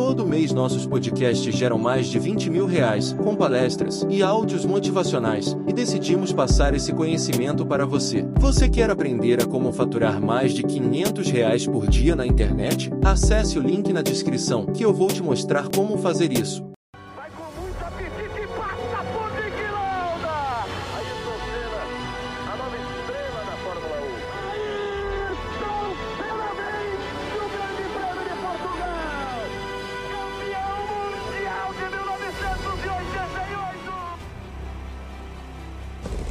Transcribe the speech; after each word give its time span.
Todo 0.00 0.26
mês 0.26 0.50
nossos 0.50 0.86
podcasts 0.86 1.54
geram 1.54 1.76
mais 1.76 2.06
de 2.06 2.18
20 2.18 2.48
mil 2.48 2.64
reais, 2.64 3.12
com 3.12 3.36
palestras 3.36 4.04
e 4.08 4.22
áudios 4.22 4.64
motivacionais, 4.64 5.54
e 5.68 5.74
decidimos 5.74 6.32
passar 6.32 6.72
esse 6.72 6.90
conhecimento 6.90 7.66
para 7.66 7.84
você. 7.84 8.26
Você 8.38 8.66
quer 8.66 8.88
aprender 8.88 9.42
a 9.42 9.46
como 9.46 9.70
faturar 9.70 10.18
mais 10.18 10.54
de 10.54 10.62
500 10.62 11.30
reais 11.30 11.66
por 11.66 11.86
dia 11.86 12.16
na 12.16 12.26
internet? 12.26 12.90
Acesse 13.04 13.58
o 13.58 13.62
link 13.62 13.92
na 13.92 14.00
descrição 14.00 14.64
que 14.64 14.82
eu 14.82 14.92
vou 14.92 15.08
te 15.08 15.22
mostrar 15.22 15.68
como 15.68 15.98
fazer 15.98 16.32
isso. 16.32 16.69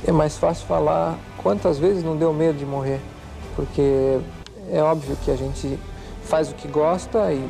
É 0.05 0.11
mais 0.11 0.37
fácil 0.37 0.65
falar 0.65 1.17
quantas 1.37 1.77
vezes 1.77 2.03
não 2.03 2.15
deu 2.15 2.33
medo 2.33 2.57
de 2.57 2.65
morrer, 2.65 2.99
porque 3.55 4.19
é 4.71 4.81
óbvio 4.81 5.17
que 5.23 5.31
a 5.31 5.35
gente 5.35 5.77
faz 6.23 6.51
o 6.51 6.55
que 6.55 6.67
gosta 6.67 7.33
e, 7.33 7.49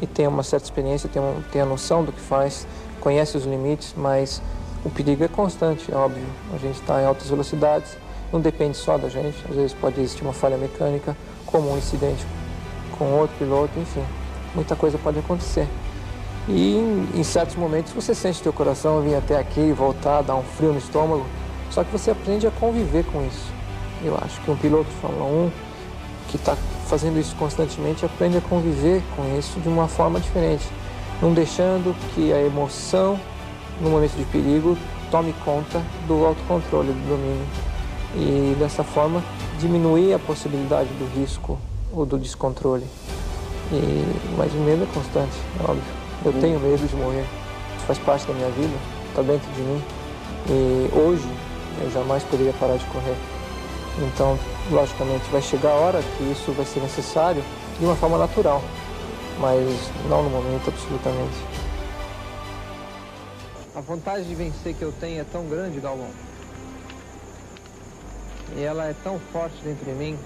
e 0.00 0.06
tem 0.06 0.26
uma 0.26 0.42
certa 0.42 0.64
experiência, 0.64 1.08
tem, 1.08 1.20
um, 1.20 1.42
tem 1.52 1.60
a 1.60 1.66
noção 1.66 2.04
do 2.04 2.12
que 2.12 2.20
faz, 2.20 2.66
conhece 3.00 3.36
os 3.36 3.44
limites, 3.44 3.94
mas 3.96 4.40
o 4.84 4.90
perigo 4.90 5.24
é 5.24 5.28
constante, 5.28 5.92
é 5.92 5.96
óbvio. 5.96 6.24
A 6.54 6.58
gente 6.58 6.80
está 6.80 7.02
em 7.02 7.04
altas 7.04 7.28
velocidades, 7.28 7.96
não 8.32 8.40
depende 8.40 8.76
só 8.76 8.96
da 8.96 9.08
gente, 9.08 9.36
às 9.48 9.54
vezes 9.54 9.74
pode 9.74 10.00
existir 10.00 10.22
uma 10.22 10.32
falha 10.32 10.56
mecânica, 10.56 11.16
como 11.46 11.72
um 11.72 11.76
incidente 11.76 12.24
com 12.98 13.12
outro 13.12 13.36
piloto, 13.36 13.78
enfim, 13.78 14.04
muita 14.54 14.74
coisa 14.74 14.98
pode 14.98 15.18
acontecer. 15.18 15.68
E 16.48 16.76
em, 17.14 17.22
certos 17.24 17.56
momentos 17.56 17.92
você 17.92 18.14
sente 18.14 18.42
teu 18.42 18.52
coração 18.52 19.00
vir 19.00 19.14
até 19.14 19.38
aqui 19.38 19.72
voltar, 19.72 20.22
dar 20.22 20.34
um 20.34 20.42
frio 20.42 20.72
no 20.72 20.78
estômago, 20.78 21.24
só 21.74 21.82
que 21.82 21.90
você 21.90 22.12
aprende 22.12 22.46
a 22.46 22.52
conviver 22.52 23.04
com 23.06 23.26
isso. 23.26 23.52
Eu 24.04 24.16
acho 24.22 24.40
que 24.40 24.50
um 24.50 24.56
piloto 24.56 24.84
de 24.84 24.96
Fórmula 24.96 25.24
1 25.24 25.50
que 26.28 26.36
está 26.36 26.56
fazendo 26.86 27.18
isso 27.18 27.34
constantemente 27.36 28.04
aprende 28.04 28.38
a 28.38 28.40
conviver 28.40 29.02
com 29.16 29.36
isso 29.36 29.58
de 29.58 29.68
uma 29.68 29.88
forma 29.88 30.20
diferente, 30.20 30.64
não 31.20 31.32
deixando 31.32 31.94
que 32.14 32.32
a 32.32 32.40
emoção 32.40 33.18
no 33.80 33.90
momento 33.90 34.16
de 34.16 34.24
perigo 34.26 34.78
tome 35.10 35.34
conta 35.44 35.82
do 36.06 36.24
autocontrole, 36.24 36.92
do 36.92 37.08
domínio. 37.08 37.46
E 38.14 38.54
dessa 38.56 38.84
forma 38.84 39.22
diminuir 39.58 40.14
a 40.14 40.18
possibilidade 40.20 40.88
do 40.90 41.18
risco 41.18 41.58
ou 41.92 42.06
do 42.06 42.16
descontrole. 42.16 42.86
E, 43.72 44.04
mas 44.36 44.52
o 44.52 44.58
medo 44.58 44.84
é 44.84 44.94
constante, 44.94 45.36
é 45.58 45.62
óbvio. 45.64 45.82
Eu 46.24 46.32
tenho 46.34 46.60
medo 46.60 46.86
de 46.86 46.94
morrer. 46.94 47.24
Isso 47.76 47.86
faz 47.86 47.98
parte 47.98 48.26
da 48.26 48.34
minha 48.34 48.50
vida, 48.50 48.74
está 49.08 49.22
dentro 49.22 49.50
de 49.52 49.60
mim. 49.60 49.82
E 50.48 50.90
hoje 50.96 51.28
eu 51.80 51.90
jamais 51.90 52.22
poderia 52.24 52.52
parar 52.54 52.76
de 52.76 52.84
correr. 52.86 53.16
Então, 53.98 54.38
logicamente, 54.70 55.24
vai 55.30 55.40
chegar 55.40 55.70
a 55.70 55.74
hora 55.74 56.02
que 56.02 56.24
isso 56.24 56.52
vai 56.52 56.66
ser 56.66 56.80
necessário 56.80 57.42
de 57.78 57.84
uma 57.84 57.94
forma 57.94 58.18
natural, 58.18 58.62
mas 59.38 59.60
não 60.08 60.22
no 60.22 60.30
momento 60.30 60.68
absolutamente. 60.68 61.36
A 63.74 63.80
vontade 63.80 64.24
de 64.24 64.34
vencer 64.34 64.74
que 64.74 64.82
eu 64.82 64.92
tenho 64.92 65.20
é 65.20 65.24
tão 65.24 65.46
grande, 65.46 65.80
Galvão. 65.80 66.10
E 68.56 68.62
ela 68.62 68.86
é 68.86 68.94
tão 69.02 69.18
forte 69.32 69.56
dentro 69.64 69.84
de 69.84 69.92
mim. 69.92 70.18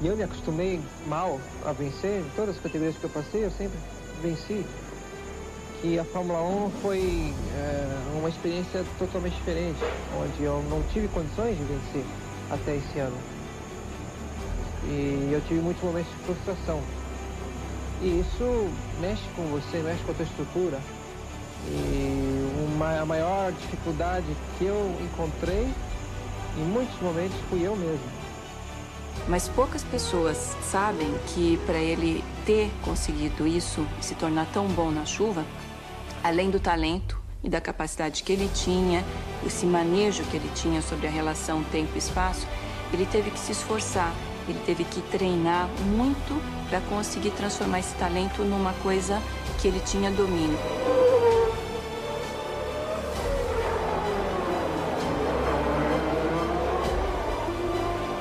E 0.00 0.06
eu 0.06 0.16
me 0.16 0.22
acostumei 0.22 0.80
mal 1.06 1.38
a 1.66 1.72
vencer. 1.72 2.20
Em 2.20 2.30
todas 2.36 2.56
as 2.56 2.62
categorias 2.62 2.96
que 2.96 3.04
eu 3.04 3.10
passei, 3.10 3.44
eu 3.44 3.50
sempre 3.50 3.78
venci. 4.22 4.64
Que 5.80 5.98
a 5.98 6.04
Fórmula 6.04 6.42
1 6.42 6.70
foi 6.82 7.32
é, 7.54 8.18
uma 8.18 8.28
experiência 8.28 8.84
totalmente 8.98 9.34
diferente, 9.34 9.78
onde 10.20 10.42
eu 10.42 10.62
não 10.68 10.82
tive 10.92 11.06
condições 11.08 11.56
de 11.56 11.62
vencer 11.64 12.04
até 12.50 12.76
esse 12.76 12.98
ano. 12.98 13.16
E 14.84 15.30
eu 15.32 15.40
tive 15.46 15.60
muitos 15.60 15.82
momentos 15.82 16.10
de 16.10 16.24
frustração. 16.24 16.80
E 18.02 18.20
isso 18.20 18.70
mexe 19.00 19.22
com 19.36 19.42
você, 19.44 19.78
mexe 19.78 20.02
com 20.02 20.12
a 20.12 20.14
tua 20.14 20.24
estrutura. 20.24 20.80
E 21.66 22.74
uma, 22.74 23.00
a 23.00 23.06
maior 23.06 23.52
dificuldade 23.52 24.26
que 24.58 24.64
eu 24.64 24.96
encontrei, 25.00 25.68
em 26.56 26.64
muitos 26.64 27.00
momentos, 27.00 27.36
fui 27.50 27.64
eu 27.64 27.76
mesmo. 27.76 28.18
Mas 29.28 29.48
poucas 29.48 29.82
pessoas 29.84 30.56
sabem 30.62 31.12
que 31.28 31.58
para 31.66 31.78
ele 31.78 32.24
ter 32.46 32.70
conseguido 32.82 33.46
isso, 33.46 33.86
se 34.00 34.14
tornar 34.14 34.46
tão 34.52 34.66
bom 34.68 34.90
na 34.90 35.04
chuva, 35.04 35.44
além 36.22 36.50
do 36.50 36.60
talento 36.60 37.20
e 37.42 37.48
da 37.48 37.60
capacidade 37.60 38.22
que 38.22 38.32
ele 38.32 38.50
tinha, 38.52 39.04
esse 39.46 39.64
manejo 39.64 40.24
que 40.24 40.36
ele 40.36 40.50
tinha 40.54 40.82
sobre 40.82 41.06
a 41.06 41.10
relação 41.10 41.62
tempo-espaço, 41.64 42.46
ele 42.92 43.06
teve 43.06 43.30
que 43.30 43.38
se 43.38 43.52
esforçar, 43.52 44.12
ele 44.48 44.58
teve 44.64 44.84
que 44.84 45.00
treinar 45.02 45.68
muito 45.84 46.42
para 46.68 46.80
conseguir 46.82 47.30
transformar 47.30 47.80
esse 47.80 47.94
talento 47.94 48.42
numa 48.42 48.72
coisa 48.74 49.22
que 49.60 49.68
ele 49.68 49.80
tinha 49.80 50.10
domínio. 50.10 50.58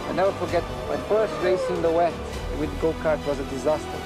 I 0.09 0.13
never 0.13 0.31
forget 0.33 0.63
my 0.89 0.97
first 1.07 1.33
race 1.43 1.61
in 1.69 1.81
the 1.81 1.89
wet 1.89 2.13
with 2.59 2.69
go-kart 2.81 3.19
was 3.27 3.39
a 3.39 3.43
disaster. 3.43 3.99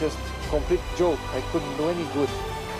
Just 0.00 0.18
complete 0.50 0.82
joke. 0.96 1.18
I 1.34 1.42
couldn't 1.52 1.76
do 1.76 1.88
any 1.88 2.04
good. 2.14 2.30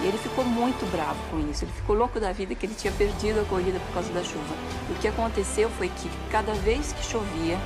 E 0.01 0.07
ele 0.07 0.19
ficou 0.19 0.45
muito 0.45 0.89
bravo 0.93 1.19
com 1.31 1.39
isso. 1.51 1.65
Ele 1.65 1.73
ficou 1.73 1.97
louco 1.97 2.21
da 2.21 2.33
vida 2.33 2.55
que 2.55 2.67
ele 2.67 2.75
tinha 2.75 2.93
perdido 2.93 3.41
a 3.41 3.45
corrida 3.45 3.81
por 3.81 3.95
causa 3.95 4.13
da 4.13 4.23
chuva. 4.23 4.55
E 4.89 4.93
o 4.93 4.95
que 4.97 5.09
aconteceu 5.09 5.69
foi 5.71 5.89
que 5.89 6.11
cada 6.31 6.53
vez 6.55 6.93
que 6.93 7.05
chovia, 7.05 7.59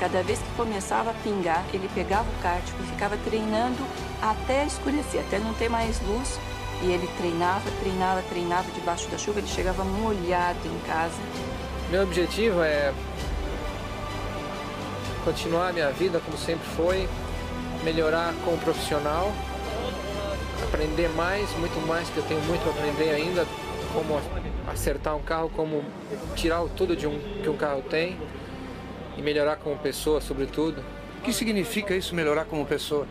cada 0.00 0.22
vez 0.22 0.38
que 0.38 0.56
começava 0.56 1.10
a 1.10 1.14
pingar, 1.14 1.64
ele 1.72 1.88
pegava 1.94 2.28
o 2.28 2.42
kart 2.42 2.64
e 2.68 2.86
ficava 2.90 3.16
treinando 3.18 3.82
até 4.20 4.64
escurecer, 4.64 5.20
até 5.20 5.38
não 5.38 5.54
ter 5.54 5.68
mais 5.68 6.00
luz. 6.02 6.40
E 6.82 6.90
ele 6.90 7.08
treinava, 7.16 7.70
treinava, 7.80 8.22
treinava 8.22 8.70
debaixo 8.72 9.08
da 9.08 9.16
chuva. 9.16 9.38
Ele 9.38 9.48
chegava 9.48 9.84
molhado 9.84 10.66
em 10.66 10.78
casa. 10.86 11.16
Meu 11.90 12.02
objetivo 12.02 12.62
é 12.62 12.92
continuar 15.24 15.68
a 15.68 15.72
minha 15.72 15.90
vida 15.90 16.20
como 16.24 16.36
sempre 16.36 16.66
foi, 16.76 17.08
melhorar 17.84 18.34
como 18.44 18.58
profissional, 18.58 19.32
aprender 20.62 21.08
mais, 21.10 21.50
muito 21.58 21.86
mais, 21.86 22.08
que 22.10 22.16
eu 22.16 22.22
tenho 22.24 22.40
muito 22.42 22.66
a 22.68 22.72
aprender 22.72 23.10
ainda, 23.10 23.46
como 23.92 24.20
acertar 24.70 25.16
um 25.16 25.22
carro, 25.22 25.50
como 25.54 25.84
tirar 26.34 26.62
tudo 26.76 26.96
de 26.96 27.06
um 27.06 27.18
que 27.42 27.48
um 27.48 27.56
carro 27.56 27.82
tem 27.82 28.18
e 29.16 29.22
melhorar 29.22 29.56
como 29.56 29.76
pessoa, 29.78 30.20
sobretudo. 30.20 30.82
O 31.18 31.22
que 31.22 31.32
significa 31.32 31.94
isso, 31.94 32.14
melhorar 32.14 32.44
como 32.44 32.64
pessoa? 32.66 33.06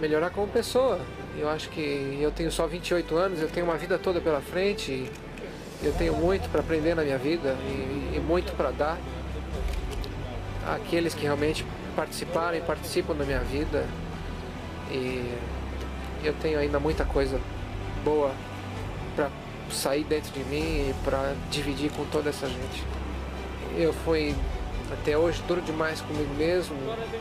Melhorar 0.00 0.30
como 0.30 0.46
pessoa. 0.46 1.00
Eu 1.36 1.48
acho 1.48 1.68
que 1.70 2.18
eu 2.20 2.30
tenho 2.30 2.50
só 2.50 2.66
28 2.66 3.16
anos, 3.16 3.40
eu 3.40 3.48
tenho 3.48 3.66
uma 3.66 3.76
vida 3.76 3.98
toda 3.98 4.20
pela 4.20 4.40
frente, 4.40 4.92
e 4.92 5.10
eu 5.82 5.92
tenho 5.92 6.14
muito 6.14 6.48
para 6.50 6.60
aprender 6.60 6.94
na 6.94 7.02
minha 7.02 7.18
vida 7.18 7.56
e, 7.62 8.16
e 8.16 8.20
muito 8.20 8.52
para 8.56 8.70
dar 8.70 8.98
àqueles 10.66 11.14
que 11.14 11.22
realmente 11.22 11.64
participaram 11.98 12.56
e 12.56 12.60
participam 12.60 13.12
da 13.12 13.24
minha 13.24 13.40
vida. 13.40 13.84
E 14.88 15.36
eu 16.22 16.32
tenho 16.34 16.56
ainda 16.56 16.78
muita 16.78 17.04
coisa 17.04 17.40
boa 18.04 18.30
para 19.16 19.28
sair 19.68 20.04
dentro 20.04 20.32
de 20.32 20.44
mim 20.44 20.90
e 20.90 20.94
para 21.04 21.34
dividir 21.50 21.90
com 21.90 22.04
toda 22.04 22.30
essa 22.30 22.46
gente. 22.46 22.84
Eu 23.76 23.92
fui 23.92 24.32
até 24.92 25.18
hoje 25.18 25.42
duro 25.48 25.60
demais 25.60 26.00
comigo 26.00 26.32
mesmo, 26.34 26.76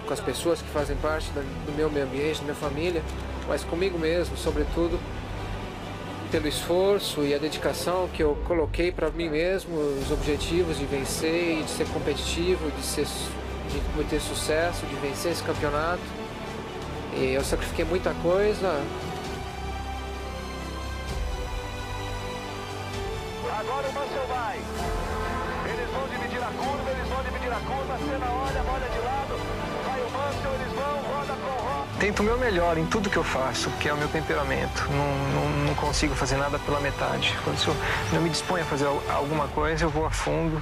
com 0.05 0.13
as 0.13 0.19
pessoas 0.19 0.61
que 0.61 0.69
fazem 0.69 0.95
parte 0.97 1.31
do 1.31 1.75
meu 1.75 1.89
meio 1.89 2.05
ambiente, 2.05 2.37
da 2.37 2.43
minha 2.43 2.55
família, 2.55 3.01
mas 3.47 3.63
comigo 3.63 3.97
mesmo, 3.97 4.37
sobretudo, 4.37 4.99
pelo 6.31 6.47
esforço 6.47 7.21
e 7.21 7.33
a 7.33 7.39
dedicação 7.39 8.07
que 8.13 8.21
eu 8.21 8.37
coloquei 8.45 8.91
para 8.91 9.09
mim 9.09 9.27
mesmo, 9.27 9.75
os 9.75 10.11
objetivos 10.11 10.77
de 10.77 10.85
vencer 10.85 11.63
de 11.63 11.69
ser 11.69 11.87
competitivo, 11.87 12.69
de, 12.71 12.83
ser, 12.83 13.07
de 13.67 14.03
ter 14.09 14.19
sucesso, 14.19 14.85
de 14.85 14.95
vencer 14.95 15.31
esse 15.31 15.43
campeonato. 15.43 16.01
E 17.13 17.33
eu 17.33 17.43
sacrifiquei 17.43 17.85
muita 17.85 18.13
coisa. 18.15 18.81
Agora 23.59 23.89
o 23.89 23.93
Mansell 23.93 24.27
vai. 24.27 24.57
Eles 25.65 25.89
vão 25.91 26.07
dividir 26.07 26.43
a 26.43 26.51
curva, 26.51 26.91
eles 26.91 27.07
vão 27.07 27.23
dividir 27.23 27.51
a 27.51 27.59
curva. 27.59 27.93
A 27.93 27.97
cena 27.97 28.31
olha, 28.31 28.63
olha 28.71 28.89
de 28.89 28.99
lado. 28.99 29.39
Vai 29.85 30.01
o 30.01 30.11
Mansell, 30.11 30.53
eles 30.53 30.73
vão, 30.73 31.17
roda 31.17 31.33
com 31.33 31.63
roda. 31.63 31.87
Tento 31.99 32.19
o 32.19 32.23
meu 32.23 32.37
melhor 32.37 32.77
em 32.77 32.85
tudo 32.85 33.09
que 33.09 33.17
eu 33.17 33.23
faço, 33.23 33.71
que 33.79 33.89
é 33.89 33.93
o 33.93 33.97
meu 33.97 34.07
temperamento. 34.09 34.87
Não, 34.91 35.41
não, 35.41 35.49
não 35.65 35.75
consigo 35.75 36.13
fazer 36.13 36.37
nada 36.37 36.59
pela 36.59 36.79
metade. 36.79 37.35
Quando 37.43 37.57
eu, 37.67 37.75
eu 38.13 38.21
me 38.21 38.29
disponho 38.29 38.63
a 38.63 38.67
fazer 38.67 38.85
alguma 39.09 39.47
coisa, 39.47 39.85
eu 39.85 39.89
vou 39.89 40.05
a 40.05 40.11
fundo 40.11 40.61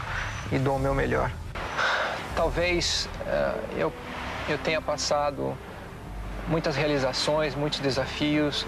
e 0.52 0.57
dou 0.57 0.78
o 0.78 0.80
meu 0.80 0.96
melhor. 0.96 1.31
Talvez 2.36 3.10
uh, 3.26 3.78
eu 3.78 3.94
eu 4.48 4.58
tenha 4.60 4.80
passado 4.80 5.58
muitas 6.48 6.76
realizações, 6.76 7.56
muitos 7.56 7.80
desafios, 7.80 8.66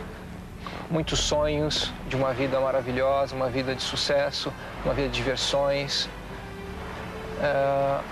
muitos 0.90 1.20
sonhos 1.20 1.94
de 2.08 2.16
uma 2.16 2.34
vida 2.34 2.60
maravilhosa, 2.60 3.36
uma 3.36 3.50
vida 3.50 3.76
de 3.76 3.84
sucesso, 3.84 4.52
uma 4.84 4.94
vida 4.94 5.10
de 5.10 5.16
diversões. 5.16 6.10
Uh, 7.38 8.04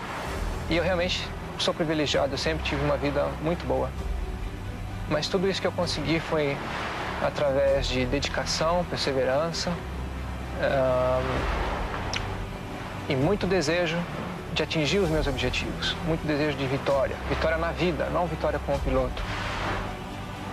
e 0.70 0.78
eu 0.78 0.84
realmente 0.84 1.28
sou 1.58 1.74
privilegiado, 1.74 2.34
eu 2.34 2.38
sempre 2.38 2.64
tive 2.64 2.84
uma 2.84 2.98
vida 2.98 3.28
muito 3.42 3.66
boa. 3.66 3.90
Mas 5.10 5.28
tudo 5.28 5.50
isso 5.50 5.60
que 5.60 5.68
eu 5.68 5.72
consegui 5.72 6.20
foi 6.20 6.56
através 7.26 7.88
de 7.88 8.06
dedicação, 8.06 8.86
perseverança 8.90 9.72
uh, 9.72 11.24
e 13.10 13.16
muito 13.16 13.48
desejo 13.48 13.98
de 14.56 14.64
atingir 14.64 15.00
os 15.00 15.10
meus 15.10 15.28
objetivos, 15.28 15.96
muito 16.08 16.26
desejo 16.26 16.58
de 16.58 16.66
vitória, 16.66 17.14
vitória 17.28 17.58
na 17.58 17.72
vida, 17.74 18.10
não 18.10 18.26
vitória 18.26 18.58
como 18.66 18.80
piloto. 18.80 19.22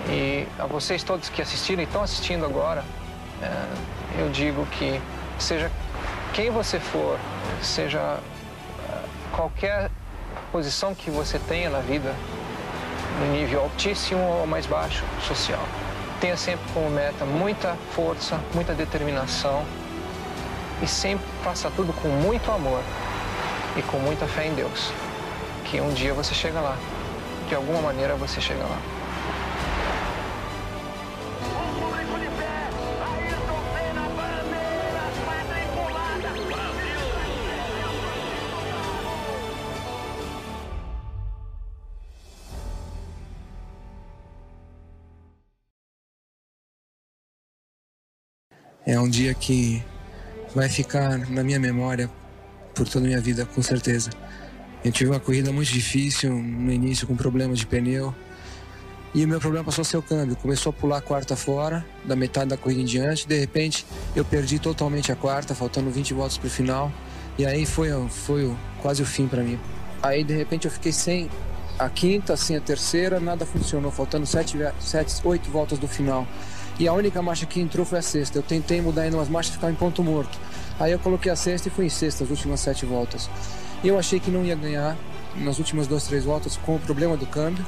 E 0.09 0.45
a 0.59 0.67
vocês 0.67 1.05
todos 1.05 1.29
que 1.29 1.41
assistiram 1.41 1.81
e 1.81 1.85
estão 1.85 2.03
assistindo 2.03 2.45
agora, 2.45 2.85
é, 3.41 4.21
eu 4.21 4.29
digo 4.31 4.67
que 4.67 5.01
seja 5.39 5.71
quem 6.35 6.51
você 6.51 6.81
for, 6.81 7.17
seja 7.63 8.01
é, 8.01 8.99
qualquer 9.31 9.89
posição 10.51 10.97
que 10.97 11.09
você 11.09 11.39
tenha 11.39 11.71
na 11.71 11.79
vida, 11.79 12.13
no 13.21 13.33
nível 13.33 13.61
altíssimo 13.61 14.21
ou 14.21 14.49
mais 14.49 14.67
baixo 14.67 15.05
social, 15.21 15.63
tenha 16.21 16.37
sempre 16.37 16.65
como 16.75 16.91
meta 16.91 17.25
muita 17.25 17.77
força, 17.93 18.41
muita 18.53 18.75
determinação 18.75 19.65
e 20.83 20.89
sempre 20.89 21.25
faça 21.45 21.71
tudo 21.71 21.93
com 21.93 22.09
muito 22.09 22.51
amor 22.51 22.83
e 23.77 23.83
com 23.83 23.99
muita 23.99 24.27
fé 24.27 24.47
em 24.47 24.55
Deus, 24.55 24.93
que 25.65 25.81
um 25.81 25.93
dia 25.95 26.13
você 26.13 26.35
chega 26.35 26.61
lá, 26.61 26.77
de 27.49 27.55
alguma 27.55 27.81
maneira 27.81 28.15
você 28.17 28.41
chega 28.41 28.65
lá. 28.65 28.79
É 48.85 48.99
um 48.99 49.09
dia 49.09 49.33
que 49.33 49.83
vai 50.55 50.69
ficar 50.69 51.17
na 51.31 51.45
minha 51.45 51.59
memória 51.59 52.11
por 52.75 52.89
toda 52.89 53.05
a 53.05 53.09
minha 53.09 53.21
vida, 53.21 53.47
com 53.47 53.63
certeza. 53.63 54.11
Eu 54.85 54.91
tive 54.91 55.11
uma 55.11 55.21
corrida 55.21 55.53
muito 55.53 55.71
difícil 55.71 56.33
no 56.33 56.73
início, 56.73 57.07
com 57.07 57.15
problemas 57.15 57.59
de 57.59 57.67
pneu. 57.67 58.15
E 59.15 59.25
o 59.25 59.29
meu 59.29 59.39
problema 59.39 59.65
passou 59.65 59.83
a 59.83 59.85
ser 59.85 59.97
o 59.97 60.03
câmbio. 60.03 60.35
Começou 60.37 60.71
a 60.71 60.73
pular 60.73 60.97
a 60.99 61.01
quarta 61.01 61.37
fora, 61.37 61.85
da 62.05 62.17
metade 62.17 62.51
da 62.51 62.57
corrida 62.57 62.81
em 62.81 62.85
diante. 62.85 63.29
De 63.29 63.39
repente, 63.39 63.87
eu 64.17 64.25
perdi 64.25 64.59
totalmente 64.59 65.13
a 65.13 65.17
quarta, 65.17 65.55
faltando 65.55 65.91
20 65.91 66.15
voltas 66.15 66.39
para 66.39 66.47
o 66.47 66.51
final. 66.51 66.91
E 67.39 67.47
aí 67.47 67.65
foi, 67.65 67.89
foi 68.09 68.53
quase 68.81 69.03
o 69.03 69.07
fim 69.07 69.29
para 69.29 69.43
mim. 69.43 69.59
Aí, 70.03 70.25
de 70.25 70.35
repente, 70.35 70.65
eu 70.65 70.71
fiquei 70.71 70.93
sem 70.93 71.31
a 71.79 71.89
quinta, 71.89 72.37
sem 72.37 72.57
a 72.57 72.61
terceira, 72.61 73.21
nada 73.21 73.47
funcionou, 73.47 73.91
faltando 73.91 74.27
7, 74.27 74.57
7 74.81 75.21
8 75.25 75.51
voltas 75.51 75.79
do 75.79 75.87
final. 75.87 76.27
E 76.79 76.89
a 76.89 76.93
única 76.93 77.23
marcha 77.23 77.47
que 77.47 77.61
entrou 77.61 77.85
foi 77.85 77.99
a 77.99 78.03
sexta. 78.03 78.39
Eu 78.39 78.43
tentei 78.43 78.81
mudar 78.81 79.03
ainda 79.03 79.17
umas 79.17 79.29
marchas, 79.29 79.55
ficava 79.55 79.73
em 79.73 79.77
ponto 79.77 80.03
morto. 80.03 80.39
Aí 80.79 80.93
eu 80.93 80.99
coloquei 80.99 81.31
a 81.31 81.37
sexta 81.37 81.69
e 81.69 81.71
fui 81.71 81.87
em 81.87 81.91
sexta 81.91 82.25
as 82.25 82.31
últimas 82.31 82.61
sete 82.61 82.85
voltas. 82.85 83.29
Eu 83.85 83.99
achei 83.99 84.19
que 84.21 84.31
não 84.31 84.45
ia 84.45 84.55
ganhar 84.55 84.97
nas 85.37 85.59
últimas 85.59 85.87
duas, 85.87 86.05
três 86.05 86.25
voltas 86.25 86.57
com 86.57 86.77
o 86.77 86.81
problema 86.81 87.17
do 87.17 87.27
câmbio, 87.27 87.65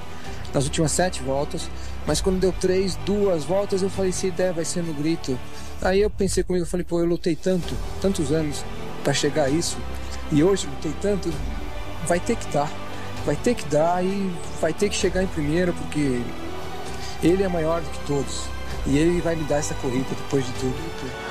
nas 0.52 0.64
últimas 0.64 0.92
sete 0.92 1.22
voltas. 1.22 1.68
Mas 2.06 2.20
quando 2.20 2.38
deu 2.40 2.52
três, 2.52 2.96
duas 3.06 3.44
voltas, 3.44 3.82
eu 3.82 3.90
falei, 3.90 4.12
se 4.12 4.30
der, 4.30 4.52
vai 4.52 4.64
ser 4.64 4.82
no 4.82 4.92
grito. 4.92 5.38
Aí 5.82 6.00
eu 6.00 6.10
pensei 6.10 6.42
comigo, 6.42 6.64
eu 6.64 6.68
falei, 6.68 6.84
pô, 6.84 7.00
eu 7.00 7.06
lutei 7.06 7.34
tanto, 7.34 7.74
tantos 8.00 8.30
anos 8.32 8.64
para 9.02 9.12
chegar 9.12 9.44
a 9.44 9.50
isso, 9.50 9.76
e 10.32 10.42
hoje 10.42 10.66
lutei 10.66 10.94
tanto, 11.00 11.32
vai 12.06 12.20
ter 12.20 12.36
que 12.36 12.46
dar. 12.52 12.70
Vai 13.26 13.36
ter 13.36 13.54
que 13.54 13.64
dar 13.66 14.04
e 14.04 14.30
vai 14.60 14.72
ter 14.72 14.90
que 14.90 14.94
chegar 14.94 15.22
em 15.22 15.26
primeiro, 15.26 15.72
porque 15.72 16.20
ele 17.22 17.42
é 17.42 17.48
maior 17.48 17.80
do 17.80 17.90
que 17.90 18.06
todos. 18.06 18.42
E 18.86 18.98
ele 18.98 19.20
vai 19.22 19.34
me 19.34 19.44
dar 19.44 19.56
essa 19.56 19.74
corrida 19.74 20.06
depois 20.10 20.44
de 20.44 20.52
tudo. 20.52 21.23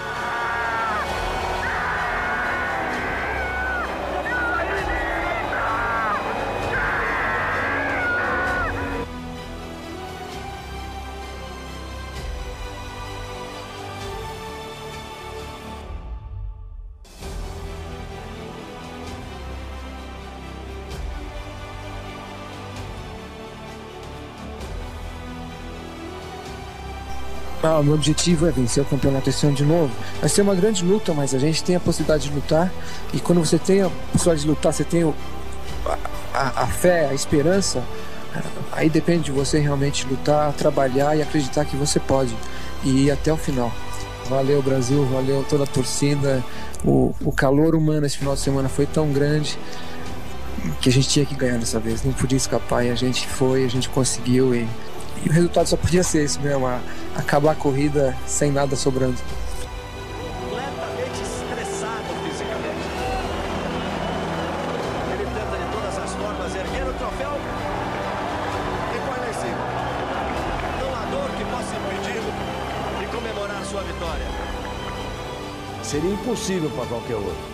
Ah, 27.65 27.81
meu 27.81 27.93
objetivo 27.93 28.45
é 28.45 28.51
vencer 28.51 28.83
o 28.83 28.85
campeonato 28.85 29.29
esse 29.29 29.45
ano 29.45 29.55
de 29.55 29.63
novo. 29.63 29.89
Vai 30.19 30.27
ser 30.27 30.41
uma 30.41 30.53
grande 30.53 30.83
luta, 30.83 31.13
mas 31.13 31.33
a 31.33 31.39
gente 31.39 31.63
tem 31.63 31.77
a 31.77 31.79
possibilidade 31.79 32.27
de 32.27 32.35
lutar. 32.35 32.69
E 33.13 33.21
quando 33.21 33.39
você 33.39 33.57
tem 33.57 33.81
a 33.81 33.89
possibilidade 34.11 34.41
de 34.41 34.47
lutar, 34.49 34.73
você 34.73 34.83
tem 34.83 35.05
o, 35.05 35.15
a, 36.33 36.63
a, 36.63 36.67
fé, 36.67 37.07
a 37.07 37.13
esperança. 37.13 37.81
Aí 38.73 38.89
depende 38.89 39.25
de 39.25 39.31
você 39.31 39.59
realmente 39.59 40.05
lutar, 40.05 40.51
trabalhar 40.51 41.15
e 41.15 41.21
acreditar 41.21 41.63
que 41.63 41.77
você 41.77 42.01
pode. 42.01 42.35
E 42.83 43.05
ir 43.05 43.11
até 43.11 43.31
o 43.31 43.37
final. 43.37 43.71
Valeu, 44.29 44.61
Brasil, 44.61 45.05
valeu 45.05 45.45
toda 45.49 45.63
a 45.63 45.67
torcida. 45.67 46.43
O, 46.83 47.15
o 47.23 47.31
calor 47.31 47.75
humano 47.75 48.05
esse 48.05 48.17
final 48.17 48.33
de 48.33 48.41
semana 48.41 48.67
foi 48.67 48.85
tão 48.85 49.13
grande 49.13 49.57
que 50.81 50.89
a 50.89 50.91
gente 50.91 51.07
tinha 51.07 51.25
que 51.25 51.33
ganhar 51.33 51.57
dessa 51.59 51.79
vez. 51.79 52.03
Não 52.03 52.11
podia 52.11 52.37
escapar 52.37 52.83
e 52.83 52.89
a 52.89 52.95
gente 52.95 53.25
foi, 53.25 53.63
a 53.63 53.69
gente 53.69 53.87
conseguiu. 53.87 54.53
E 54.53 54.67
e 55.25 55.29
o 55.29 55.31
resultado 55.31 55.67
só 55.67 55.77
podia 55.77 56.03
ser 56.03 56.23
esse 56.23 56.39
mesmo, 56.39 56.67
acabar 57.15 57.51
a 57.51 57.55
corrida 57.55 58.15
sem 58.25 58.51
nada 58.51 58.75
sobrando. 58.75 59.17
Completamente 60.49 61.21
estressado 61.21 62.13
fisicamente. 62.23 62.87
Ele 65.13 65.25
tenta 65.25 65.57
de 65.57 65.71
todas 65.71 65.97
as 65.97 66.13
formas 66.13 66.55
erguer 66.55 66.87
o 66.87 66.93
troféu 66.93 67.31
e 68.93 68.97
põe 69.05 69.19
lá 69.19 69.29
em 69.29 69.33
cima. 69.33 69.65
Não 70.81 70.95
há 70.95 71.05
dor 71.05 71.29
que 71.37 71.45
possa 71.45 71.75
impedi-lo 71.75 72.33
de 72.99 73.05
comemorar 73.15 73.63
sua 73.65 73.81
vitória. 73.83 74.25
Seria 75.83 76.11
impossível 76.11 76.69
para 76.71 76.85
qualquer 76.87 77.15
outro. 77.15 77.52